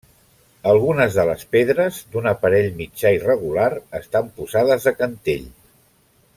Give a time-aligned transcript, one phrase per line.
[0.69, 3.69] Algunes de les pedres, d'un aparell mitjà irregular,
[4.03, 5.49] estan posades de cantell.